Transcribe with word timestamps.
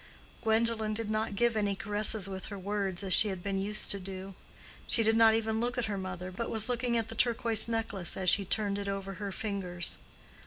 Gwendolen 0.41 0.95
did 0.95 1.11
not 1.11 1.35
give 1.35 1.55
any 1.55 1.75
caresses 1.75 2.27
with 2.27 2.45
her 2.45 2.57
words 2.57 3.03
as 3.03 3.13
she 3.13 3.27
had 3.27 3.43
been 3.43 3.61
used 3.61 3.91
to 3.91 3.99
do. 3.99 4.33
She 4.87 5.03
did 5.03 5.15
not 5.15 5.35
even 5.35 5.59
look 5.61 5.77
at 5.77 5.85
her 5.85 5.95
mother, 5.95 6.31
but 6.31 6.49
was 6.49 6.67
looking 6.69 6.97
at 6.97 7.09
the 7.09 7.13
turquoise 7.13 7.67
necklace 7.67 8.17
as 8.17 8.27
she 8.27 8.43
turned 8.43 8.79
it 8.79 8.87
over 8.87 9.13
her 9.21 9.31
fingers. 9.31 9.99